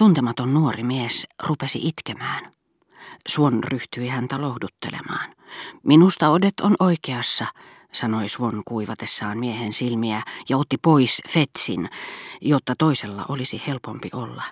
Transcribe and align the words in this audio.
Tuntematon 0.00 0.54
nuori 0.54 0.82
mies 0.82 1.26
rupesi 1.42 1.78
itkemään. 1.82 2.52
Suon 3.28 3.64
ryhtyi 3.64 4.08
häntä 4.08 4.40
lohduttelemaan. 4.40 5.34
Minusta 5.82 6.28
Odet 6.28 6.60
on 6.60 6.74
oikeassa, 6.80 7.46
sanoi 7.92 8.28
Suon 8.28 8.62
kuivatessaan 8.64 9.38
miehen 9.38 9.72
silmiä 9.72 10.22
ja 10.48 10.56
otti 10.56 10.76
pois 10.82 11.22
Fetsin, 11.28 11.88
jotta 12.40 12.74
toisella 12.78 13.24
olisi 13.28 13.62
helpompi 13.66 14.08
olla. 14.12 14.42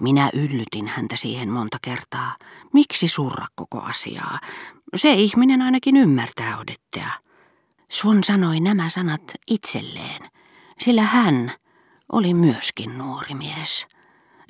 Minä 0.00 0.30
yllytin 0.32 0.86
häntä 0.86 1.16
siihen 1.16 1.48
monta 1.48 1.78
kertaa. 1.82 2.36
Miksi 2.72 3.08
surra 3.08 3.46
koko 3.54 3.80
asiaa? 3.80 4.38
Se 4.94 5.12
ihminen 5.12 5.62
ainakin 5.62 5.96
ymmärtää 5.96 6.58
Odettea. 6.58 7.10
Suon 7.90 8.24
sanoi 8.24 8.60
nämä 8.60 8.88
sanat 8.88 9.32
itselleen, 9.46 10.30
sillä 10.80 11.02
hän 11.02 11.52
oli 12.12 12.34
myöskin 12.34 12.98
nuori 12.98 13.34
mies, 13.34 13.86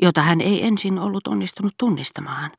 jota 0.03 0.21
hän 0.21 0.41
ei 0.41 0.65
ensin 0.67 0.99
ollut 0.99 1.27
onnistunut 1.27 1.75
tunnistamaan. 1.79 2.51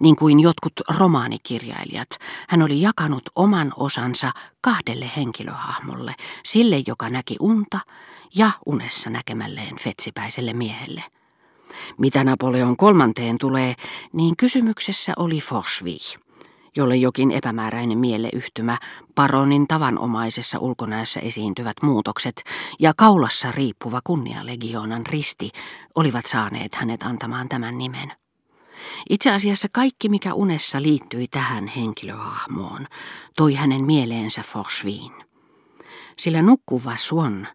Niin 0.00 0.16
kuin 0.16 0.40
jotkut 0.40 0.72
romaanikirjailijat, 0.98 2.08
hän 2.48 2.62
oli 2.62 2.80
jakanut 2.80 3.22
oman 3.36 3.72
osansa 3.76 4.32
kahdelle 4.60 5.10
henkilöhahmolle, 5.16 6.14
sille 6.44 6.82
joka 6.86 7.10
näki 7.10 7.36
unta 7.40 7.78
ja 8.34 8.50
unessa 8.66 9.10
näkemälleen 9.10 9.76
fetsipäiselle 9.80 10.52
miehelle. 10.52 11.02
Mitä 11.98 12.24
Napoleon 12.24 12.76
kolmanteen 12.76 13.38
tulee, 13.38 13.74
niin 14.12 14.36
kysymyksessä 14.36 15.12
oli 15.16 15.40
Forsvih 15.40 16.21
jolle 16.76 16.96
jokin 16.96 17.30
epämääräinen 17.30 17.98
mieleyhtymä, 17.98 18.78
paronin 19.14 19.66
tavanomaisessa 19.68 20.58
ulkonäössä 20.58 21.20
esiintyvät 21.20 21.76
muutokset 21.82 22.42
ja 22.78 22.92
kaulassa 22.96 23.52
riippuva 23.52 24.00
kunnialegionan 24.04 25.06
risti 25.06 25.50
olivat 25.94 26.26
saaneet 26.26 26.74
hänet 26.74 27.02
antamaan 27.02 27.48
tämän 27.48 27.78
nimen. 27.78 28.12
Itse 29.10 29.30
asiassa 29.30 29.68
kaikki, 29.72 30.08
mikä 30.08 30.34
unessa 30.34 30.82
liittyi 30.82 31.28
tähän 31.28 31.66
henkilöhahmoon, 31.66 32.86
toi 33.36 33.54
hänen 33.54 33.84
mieleensä 33.84 34.42
Forsviin. 34.42 35.12
Sillä 36.18 36.42
nukkuva 36.42 36.96
Swan 36.96 37.48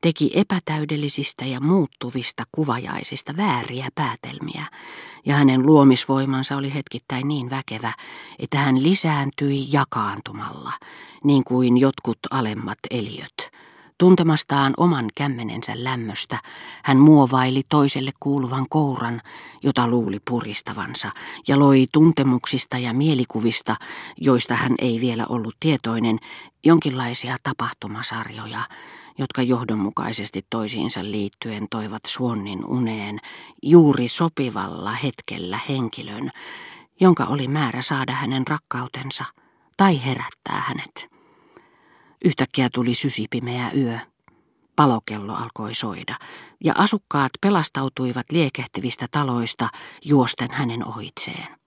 teki 0.00 0.30
epätäydellisistä 0.34 1.44
ja 1.44 1.60
muuttuvista 1.60 2.44
kuvajaisista 2.52 3.36
vääriä 3.36 3.88
päätelmiä, 3.94 4.64
ja 5.26 5.34
hänen 5.34 5.66
luomisvoimansa 5.66 6.56
oli 6.56 6.74
hetkittäin 6.74 7.28
niin 7.28 7.50
väkevä, 7.50 7.92
että 8.38 8.58
hän 8.58 8.82
lisääntyi 8.82 9.66
jakaantumalla, 9.72 10.72
niin 11.24 11.44
kuin 11.44 11.78
jotkut 11.78 12.18
alemmat 12.30 12.78
eliöt. 12.90 13.58
Tuntemastaan 13.98 14.74
oman 14.76 15.08
kämmenensä 15.14 15.72
lämmöstä 15.76 16.38
hän 16.84 16.98
muovaili 16.98 17.62
toiselle 17.68 18.10
kuuluvan 18.20 18.66
kouran, 18.70 19.20
jota 19.62 19.88
luuli 19.88 20.18
puristavansa, 20.28 21.10
ja 21.48 21.58
loi 21.58 21.86
tuntemuksista 21.92 22.78
ja 22.78 22.94
mielikuvista, 22.94 23.76
joista 24.16 24.54
hän 24.54 24.74
ei 24.78 25.00
vielä 25.00 25.26
ollut 25.28 25.56
tietoinen, 25.60 26.18
jonkinlaisia 26.64 27.36
tapahtumasarjoja, 27.42 28.60
jotka 29.18 29.42
johdonmukaisesti 29.42 30.46
toisiinsa 30.50 31.04
liittyen 31.04 31.66
toivat 31.70 32.02
Suonnin 32.06 32.64
uneen 32.64 33.18
juuri 33.62 34.08
sopivalla 34.08 34.92
hetkellä 34.92 35.58
henkilön, 35.68 36.30
jonka 37.00 37.24
oli 37.24 37.48
määrä 37.48 37.82
saada 37.82 38.12
hänen 38.12 38.46
rakkautensa 38.46 39.24
tai 39.76 40.04
herättää 40.04 40.62
hänet. 40.66 41.08
Yhtäkkiä 42.24 42.68
tuli 42.74 42.94
sysipimeä 42.94 43.70
yö. 43.76 43.98
Palokello 44.76 45.34
alkoi 45.34 45.74
soida, 45.74 46.14
ja 46.64 46.72
asukkaat 46.76 47.32
pelastautuivat 47.40 48.26
liekehtivistä 48.32 49.06
taloista 49.10 49.68
juosten 50.04 50.50
hänen 50.50 50.86
ohitseen. 50.86 51.58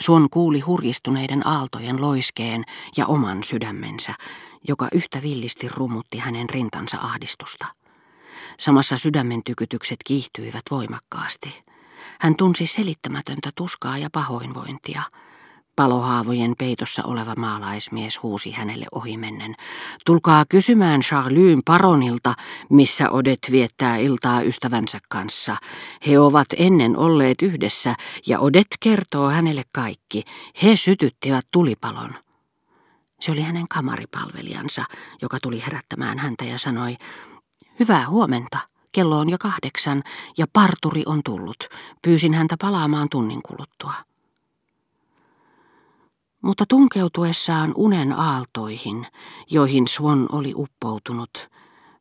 Suon 0.00 0.30
kuuli 0.30 0.60
hurjistuneiden 0.60 1.46
aaltojen 1.46 2.00
loiskeen 2.00 2.64
ja 2.96 3.06
oman 3.06 3.44
sydämensä, 3.44 4.14
joka 4.68 4.88
yhtä 4.92 5.22
villisti 5.22 5.68
rumutti 5.68 6.18
hänen 6.18 6.50
rintansa 6.50 6.98
ahdistusta. 7.00 7.66
Samassa 8.58 8.96
sydämen 8.96 9.44
tykytykset 9.44 9.96
kiihtyivät 10.06 10.62
voimakkaasti. 10.70 11.64
Hän 12.20 12.36
tunsi 12.36 12.66
selittämätöntä 12.66 13.50
tuskaa 13.54 13.98
ja 13.98 14.08
pahoinvointia. 14.12 15.02
Palohaavojen 15.80 16.54
peitossa 16.58 17.02
oleva 17.04 17.34
maalaismies 17.36 18.22
huusi 18.22 18.50
hänelle 18.50 18.86
ohimennen. 18.92 19.54
Tulkaa 20.06 20.44
kysymään 20.48 21.00
Charlyn 21.00 21.60
paronilta, 21.64 22.34
missä 22.70 23.10
Odet 23.10 23.38
viettää 23.50 23.96
iltaa 23.96 24.42
ystävänsä 24.42 24.98
kanssa. 25.08 25.56
He 26.06 26.18
ovat 26.18 26.46
ennen 26.56 26.96
olleet 26.96 27.42
yhdessä 27.42 27.94
ja 28.26 28.38
Odet 28.38 28.66
kertoo 28.80 29.30
hänelle 29.30 29.62
kaikki. 29.72 30.24
He 30.62 30.76
sytyttivät 30.76 31.46
tulipalon. 31.50 32.14
Se 33.20 33.32
oli 33.32 33.40
hänen 33.40 33.68
kamaripalvelijansa, 33.68 34.84
joka 35.22 35.38
tuli 35.42 35.62
herättämään 35.66 36.18
häntä 36.18 36.44
ja 36.44 36.58
sanoi, 36.58 36.96
Hyvää 37.78 38.08
huomenta. 38.08 38.58
Kello 38.92 39.18
on 39.18 39.30
jo 39.30 39.38
kahdeksan 39.38 40.02
ja 40.38 40.46
parturi 40.52 41.02
on 41.06 41.20
tullut. 41.24 41.68
Pyysin 42.02 42.34
häntä 42.34 42.56
palaamaan 42.60 43.08
tunnin 43.10 43.42
kuluttua. 43.42 44.09
Mutta 46.42 46.64
tunkeutuessaan 46.68 47.72
unen 47.76 48.12
aaltoihin, 48.12 49.06
joihin 49.50 49.88
Swan 49.88 50.26
oli 50.32 50.52
uppoutunut, 50.56 51.48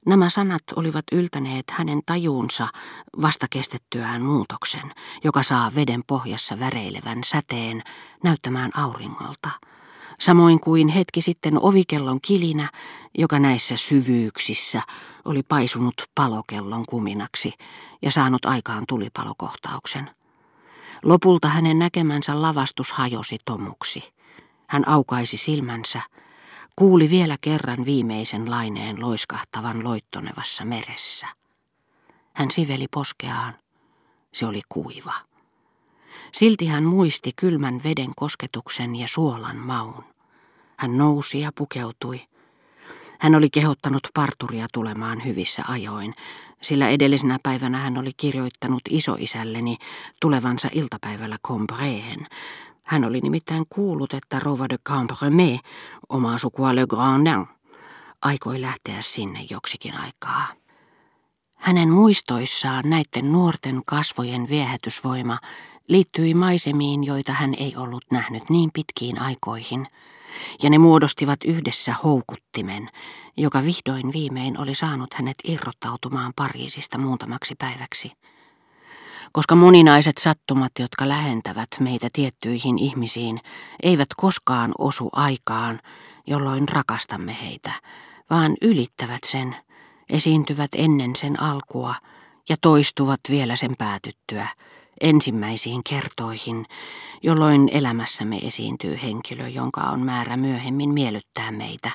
nämä 0.05 0.29
sanat 0.29 0.63
olivat 0.75 1.05
yltäneet 1.11 1.65
hänen 1.71 1.99
tajuunsa 2.05 2.67
vasta 3.21 3.45
kestettyään 3.49 4.21
muutoksen, 4.21 4.91
joka 5.23 5.43
saa 5.43 5.71
veden 5.75 6.03
pohjassa 6.07 6.59
väreilevän 6.59 7.23
säteen 7.23 7.83
näyttämään 8.23 8.71
auringolta– 8.77 9.49
samoin 10.19 10.59
kuin 10.59 10.87
hetki 10.87 11.21
sitten 11.21 11.59
ovikellon 11.61 12.19
kilinä, 12.21 12.69
joka 13.17 13.39
näissä 13.39 13.77
syvyyksissä 13.77 14.81
oli 15.25 15.43
paisunut 15.43 15.93
palokellon 16.15 16.85
kuminaksi 16.85 17.53
ja 18.01 18.11
saanut 18.11 18.45
aikaan 18.45 18.83
tulipalokohtauksen. 18.87 20.09
Lopulta 21.03 21.47
hänen 21.47 21.79
näkemänsä 21.79 22.41
lavastus 22.41 22.91
hajosi 22.91 23.37
tomuksi. 23.45 24.03
Hän 24.69 24.87
aukaisi 24.87 25.37
silmänsä, 25.37 26.01
kuuli 26.75 27.09
vielä 27.09 27.37
kerran 27.41 27.85
viimeisen 27.85 28.51
laineen 28.51 29.01
loiskahtavan 29.01 29.83
loittonevassa 29.83 30.65
meressä. 30.65 31.27
Hän 32.33 32.51
siveli 32.51 32.87
poskeaan. 32.91 33.53
Se 34.33 34.45
oli 34.45 34.61
kuiva. 34.69 35.13
Silti 36.31 36.67
hän 36.67 36.83
muisti 36.83 37.31
kylmän 37.35 37.79
veden 37.83 38.11
kosketuksen 38.15 38.95
ja 38.95 39.07
suolan 39.07 39.57
maun. 39.57 40.03
Hän 40.77 40.97
nousi 40.97 41.39
ja 41.39 41.51
pukeutui. 41.55 42.21
Hän 43.19 43.35
oli 43.35 43.49
kehottanut 43.49 44.07
parturia 44.13 44.67
tulemaan 44.73 45.25
hyvissä 45.25 45.63
ajoin, 45.67 46.13
sillä 46.61 46.89
edellisenä 46.89 47.39
päivänä 47.43 47.77
hän 47.77 47.97
oli 47.97 48.11
kirjoittanut 48.17 48.81
isoisälleni 48.89 49.77
tulevansa 50.21 50.69
iltapäivällä 50.73 51.37
Combreen. 51.47 52.27
Hän 52.89 53.05
oli 53.05 53.21
nimittäin 53.21 53.65
kuullut, 53.69 54.13
että 54.13 54.39
Rova 54.39 54.69
de 54.69 54.77
Cambremé, 54.89 55.59
omaa 56.09 56.37
sukua 56.37 56.75
Le 56.75 56.87
Grandin, 56.87 57.47
aikoi 58.21 58.61
lähteä 58.61 59.01
sinne 59.01 59.47
joksikin 59.49 59.97
aikaa. 59.97 60.47
Hänen 61.57 61.89
muistoissaan 61.89 62.89
näiden 62.89 63.31
nuorten 63.31 63.81
kasvojen 63.85 64.49
viehätysvoima 64.49 65.37
liittyi 65.87 66.33
maisemiin, 66.33 67.03
joita 67.03 67.33
hän 67.33 67.53
ei 67.53 67.75
ollut 67.75 68.05
nähnyt 68.11 68.49
niin 68.49 68.69
pitkiin 68.73 69.21
aikoihin, 69.21 69.87
ja 70.63 70.69
ne 70.69 70.77
muodostivat 70.77 71.39
yhdessä 71.45 71.95
houkuttimen, 72.03 72.89
joka 73.37 73.63
vihdoin 73.63 74.13
viimein 74.13 74.59
oli 74.61 74.75
saanut 74.75 75.13
hänet 75.13 75.37
irrottautumaan 75.43 76.33
Pariisista 76.35 76.97
muutamaksi 76.97 77.55
päiväksi. 77.55 78.11
Koska 79.31 79.55
moninaiset 79.55 80.17
sattumat, 80.17 80.71
jotka 80.79 81.07
lähentävät 81.07 81.67
meitä 81.79 82.07
tiettyihin 82.13 82.77
ihmisiin, 82.77 83.41
eivät 83.83 84.07
koskaan 84.17 84.71
osu 84.77 85.09
aikaan, 85.13 85.79
jolloin 86.27 86.69
rakastamme 86.69 87.37
heitä, 87.43 87.71
vaan 88.29 88.57
ylittävät 88.61 89.21
sen, 89.25 89.55
esiintyvät 90.09 90.69
ennen 90.75 91.15
sen 91.15 91.41
alkua 91.41 91.95
ja 92.49 92.55
toistuvat 92.61 93.19
vielä 93.29 93.55
sen 93.55 93.75
päätyttyä, 93.77 94.47
ensimmäisiin 95.01 95.83
kertoihin, 95.89 96.65
jolloin 97.23 97.69
elämässämme 97.73 98.37
esiintyy 98.37 98.99
henkilö, 99.03 99.47
jonka 99.47 99.81
on 99.81 99.99
määrä 99.99 100.37
myöhemmin 100.37 100.93
miellyttää 100.93 101.51
meitä, 101.51 101.91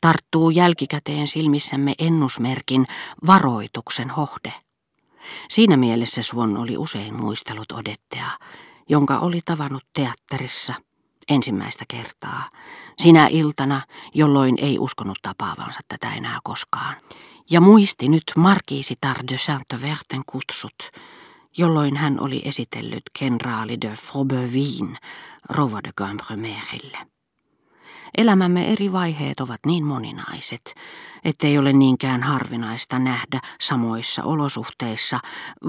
tarttuu 0.00 0.50
jälkikäteen 0.50 1.28
silmissämme 1.28 1.94
ennusmerkin 1.98 2.86
varoituksen 3.26 4.10
hohde. 4.10 4.52
Siinä 5.50 5.76
mielessä 5.76 6.22
Suon 6.22 6.56
oli 6.56 6.76
usein 6.76 7.14
muistellut 7.14 7.72
Odettea, 7.72 8.30
jonka 8.88 9.18
oli 9.18 9.40
tavannut 9.44 9.84
teatterissa 9.92 10.74
ensimmäistä 11.28 11.84
kertaa, 11.88 12.48
sinä 12.98 13.26
iltana, 13.30 13.80
jolloin 14.14 14.54
ei 14.58 14.78
uskonut 14.78 15.18
tapaavansa 15.22 15.80
tätä 15.88 16.14
enää 16.14 16.38
koskaan. 16.44 16.96
Ja 17.50 17.60
muisti 17.60 18.08
nyt 18.08 18.24
Markiisitar 18.36 19.16
de 19.32 19.38
Saint-Verten 19.38 20.22
kutsut, 20.26 20.90
jolloin 21.56 21.96
hän 21.96 22.20
oli 22.20 22.42
esitellyt 22.44 23.02
kenraali 23.18 23.80
de 23.80 23.88
Faubeuvin 23.90 24.98
rouva 25.48 25.80
de 25.84 25.92
Cambremerille. 25.92 27.11
Elämämme 28.18 28.72
eri 28.72 28.92
vaiheet 28.92 29.40
ovat 29.40 29.60
niin 29.66 29.84
moninaiset, 29.84 30.74
ettei 31.24 31.58
ole 31.58 31.72
niinkään 31.72 32.22
harvinaista 32.22 32.98
nähdä 32.98 33.40
samoissa 33.60 34.24
olosuhteissa 34.24 35.20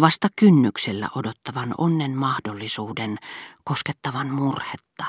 vasta 0.01 0.28
kynnyksellä 0.36 1.10
odottavan 1.16 1.74
onnen 1.78 2.18
mahdollisuuden 2.18 3.18
koskettavan 3.63 4.28
murhetta, 4.28 5.06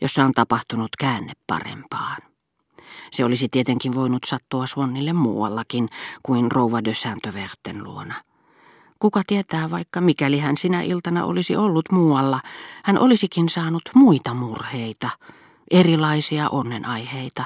jossa 0.00 0.24
on 0.24 0.32
tapahtunut 0.32 0.90
käänne 0.98 1.32
parempaan. 1.46 2.16
Se 3.10 3.24
olisi 3.24 3.48
tietenkin 3.48 3.94
voinut 3.94 4.24
sattua 4.26 4.66
Swannille 4.66 5.12
muuallakin 5.12 5.88
kuin 6.22 6.52
rouva 6.52 6.84
de 6.84 6.94
Saint-Verten 6.94 7.84
luona. 7.84 8.14
Kuka 8.98 9.22
tietää, 9.26 9.70
vaikka 9.70 10.00
mikäli 10.00 10.38
hän 10.38 10.56
sinä 10.56 10.82
iltana 10.82 11.24
olisi 11.24 11.56
ollut 11.56 11.92
muualla, 11.92 12.40
hän 12.84 12.98
olisikin 12.98 13.48
saanut 13.48 13.82
muita 13.94 14.34
murheita, 14.34 15.10
erilaisia 15.72 16.48
onnenaiheita, 16.48 17.44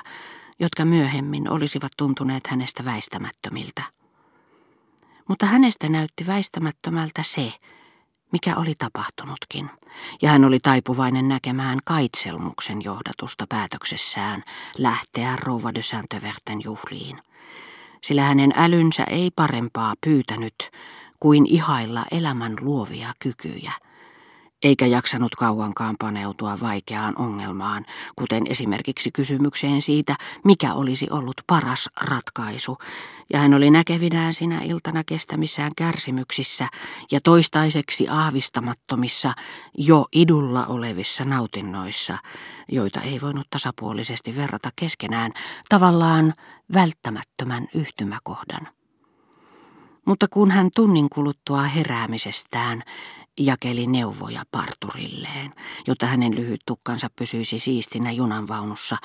jotka 0.59 0.85
myöhemmin 0.85 1.51
olisivat 1.51 1.93
tuntuneet 1.97 2.47
hänestä 2.47 2.85
väistämättömiltä. 2.85 3.83
Mutta 5.29 5.47
hänestä 5.47 5.89
näytti 5.89 6.27
väistämättömältä 6.27 7.23
se, 7.23 7.53
mikä 8.33 8.57
oli 8.57 8.75
tapahtunutkin, 8.79 9.71
ja 10.23 10.31
hän 10.31 10.45
oli 10.45 10.61
taipuvainen 10.61 11.29
näkemään 11.29 11.79
kaitselmuksen 11.85 12.83
johdatusta 12.83 13.47
päätöksessään 13.49 14.43
lähteä 14.79 15.37
rouva 15.37 15.75
de 15.75 15.83
Saint-Verten 15.83 16.65
juhliin, 16.65 17.23
sillä 18.03 18.23
hänen 18.23 18.53
älynsä 18.57 19.05
ei 19.05 19.31
parempaa 19.37 19.95
pyytänyt 20.07 20.71
kuin 21.21 21.47
ihailla 21.47 22.05
elämän 22.11 22.57
luovia 22.61 23.13
kykyjä– 23.19 23.73
eikä 24.63 24.87
jaksanut 24.87 25.35
kauankaan 25.35 25.97
paneutua 25.99 26.59
vaikeaan 26.61 27.15
ongelmaan, 27.19 27.85
kuten 28.17 28.43
esimerkiksi 28.49 29.11
kysymykseen 29.13 29.83
siitä, 29.83 30.17
mikä 30.45 30.75
olisi 30.75 31.07
ollut 31.11 31.41
paras 31.47 31.91
ratkaisu, 32.01 32.79
ja 33.33 33.39
hän 33.39 33.55
oli 33.55 33.71
näkevinään 33.71 34.35
sinä 34.35 34.61
iltana 34.63 35.05
kestämissään 35.05 35.73
kärsimyksissä 35.77 36.69
ja 37.13 37.21
toistaiseksi 37.21 38.09
aavistamattomissa, 38.09 39.33
jo 39.79 40.07
idulla 40.13 40.67
olevissa 40.67 41.25
nautinnoissa, 41.25 42.19
joita 42.73 43.01
ei 43.01 43.21
voinut 43.21 43.47
tasapuolisesti 43.51 44.37
verrata 44.37 44.71
keskenään, 44.77 45.33
tavallaan 45.69 46.35
välttämättömän 46.75 47.69
yhtymäkohdan. 47.75 48.69
Mutta 50.07 50.27
kun 50.31 50.51
hän 50.51 50.71
tunnin 50.75 51.09
kuluttua 51.09 51.63
heräämisestään 51.63 52.83
jakeli 53.39 53.87
neuvoja 53.87 54.43
parturilleen, 54.51 55.55
jotta 55.87 56.07
hänen 56.07 56.35
lyhyt 56.37 56.61
tukkansa 56.67 57.11
pysyisi 57.17 57.59
siistinä 57.59 58.13
junanvaunussa. 58.13 58.97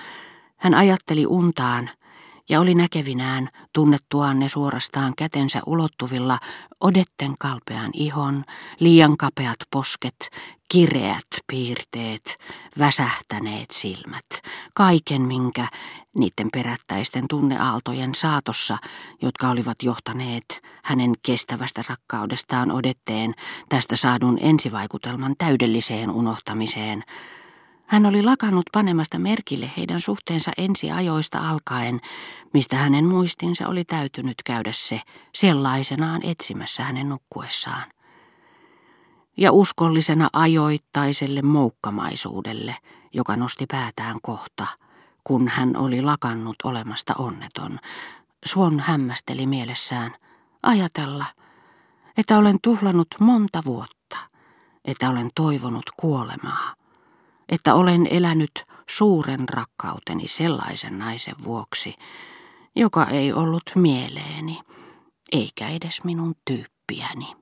Hän 0.58 0.74
ajatteli 0.74 1.26
untaan 1.26 1.90
ja 2.50 2.60
oli 2.60 2.76
näkevinään 2.76 3.50
tunnettuaan 3.74 4.40
ne 4.40 4.50
suorastaan 4.50 5.14
kätensä 5.18 5.62
ulottuvilla 5.66 6.40
odetten 6.80 7.36
kalpean 7.40 7.90
ihon, 7.94 8.44
liian 8.80 9.18
kapeat 9.18 9.58
posket, 9.72 10.30
kireät 10.72 11.28
piirteet, 11.48 12.38
väsähtäneet 12.80 13.72
silmät, 13.72 14.26
kaiken 14.74 15.22
minkä 15.22 15.68
niiden 16.14 16.50
perättäisten 16.54 17.26
tunneaaltojen 17.30 18.16
saatossa, 18.16 18.78
jotka 19.22 19.50
olivat 19.50 19.84
johtaneet 19.84 20.62
hänen 20.84 21.14
kestävästä 21.24 21.84
rakkaudestaan 21.90 22.72
odetteen 22.72 23.34
tästä 23.70 23.96
saadun 23.96 24.38
ensivaikutelman 24.42 25.36
täydelliseen 25.38 26.12
unohtamiseen, 26.12 27.04
hän 27.92 28.06
oli 28.06 28.24
lakannut 28.24 28.66
panemasta 28.72 29.20
merkille 29.20 29.72
heidän 29.78 30.02
suhteensa 30.02 30.52
ensi 30.58 30.92
ajoista 30.92 31.50
alkaen, 31.50 32.02
mistä 32.54 32.76
hänen 32.76 33.06
muistinsa 33.06 33.68
oli 33.68 33.86
täytynyt 33.86 34.36
käydä 34.46 34.72
se 34.74 35.02
sellaisenaan 35.36 36.26
etsimässä 36.26 36.84
hänen 36.84 37.10
nukkuessaan. 37.10 37.84
Ja 39.38 39.52
uskollisena 39.52 40.30
ajoittaiselle 40.34 41.42
moukkamaisuudelle, 41.42 42.76
joka 43.14 43.36
nosti 43.36 43.66
päätään 43.72 44.18
kohta, 44.22 44.68
kun 45.24 45.48
hän 45.48 45.78
oli 45.78 46.02
lakannut 46.02 46.56
olemasta 46.64 47.14
onneton, 47.18 47.80
Suon 48.46 48.80
hämmästeli 48.80 49.46
mielessään 49.46 50.16
ajatella, 50.64 51.26
että 52.18 52.38
olen 52.38 52.58
tuhlannut 52.64 53.08
monta 53.20 53.62
vuotta, 53.66 54.18
että 54.86 55.10
olen 55.10 55.30
toivonut 55.36 55.86
kuolemaa 55.98 56.81
että 57.52 57.74
olen 57.76 58.08
elänyt 58.08 58.66
suuren 58.90 59.50
rakkauteni 59.50 60.28
sellaisen 60.28 61.00
naisen 61.00 61.36
vuoksi, 61.44 61.96
joka 62.76 63.06
ei 63.06 63.34
ollut 63.34 63.64
mieleeni, 63.76 64.60
eikä 65.32 65.68
edes 65.70 66.04
minun 66.04 66.36
tyyppiäni. 66.46 67.41